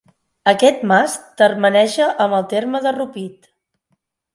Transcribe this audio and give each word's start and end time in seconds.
Aquest 0.51 0.81
mas 0.93 1.19
termeneja 1.43 2.11
amb 2.27 2.41
el 2.41 2.51
terme 2.57 2.87
de 2.87 2.99
Rupit. 3.01 3.51